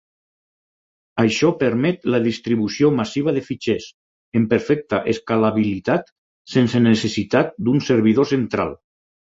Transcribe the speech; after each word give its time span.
Això 1.23 1.51
permet 1.63 2.07
la 2.13 2.21
distribució 2.23 2.91
massiva 3.01 3.35
de 3.37 3.45
fitxers, 3.51 3.87
en 4.41 4.49
perfecta 4.55 5.03
escalabilitat, 5.15 6.11
sense 6.57 6.85
necessitat 6.91 7.57
d'un 7.67 7.89
servidor 7.93 8.33
central. 8.37 8.77